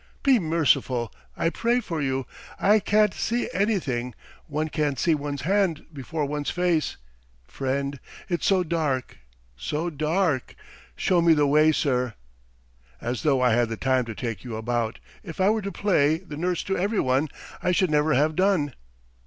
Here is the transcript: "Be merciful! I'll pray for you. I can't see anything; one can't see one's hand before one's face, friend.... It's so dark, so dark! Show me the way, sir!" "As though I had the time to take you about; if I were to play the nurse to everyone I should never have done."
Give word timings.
"Be 0.23 0.39
merciful! 0.39 1.13
I'll 1.37 1.51
pray 1.51 1.79
for 1.79 2.01
you. 2.01 2.25
I 2.59 2.79
can't 2.79 3.13
see 3.13 3.47
anything; 3.53 4.15
one 4.47 4.67
can't 4.69 4.97
see 4.97 5.13
one's 5.13 5.43
hand 5.43 5.85
before 5.93 6.25
one's 6.25 6.49
face, 6.49 6.97
friend.... 7.47 7.99
It's 8.27 8.47
so 8.47 8.63
dark, 8.63 9.19
so 9.55 9.91
dark! 9.91 10.55
Show 10.95 11.21
me 11.21 11.33
the 11.35 11.45
way, 11.45 11.71
sir!" 11.71 12.15
"As 12.99 13.21
though 13.21 13.41
I 13.41 13.51
had 13.53 13.69
the 13.69 13.77
time 13.77 14.05
to 14.05 14.15
take 14.15 14.43
you 14.43 14.55
about; 14.55 14.97
if 15.21 15.39
I 15.39 15.51
were 15.51 15.61
to 15.61 15.71
play 15.71 16.17
the 16.17 16.35
nurse 16.35 16.63
to 16.63 16.75
everyone 16.75 17.27
I 17.61 17.71
should 17.71 17.91
never 17.91 18.15
have 18.15 18.35
done." 18.35 18.73